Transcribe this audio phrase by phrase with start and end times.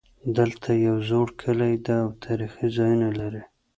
[0.37, 3.43] دلته یو زوړ کلی ده او تاریخي ځایونه لري